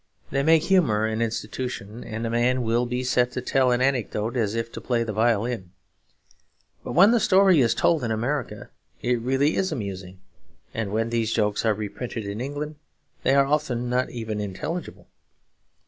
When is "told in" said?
7.75-8.09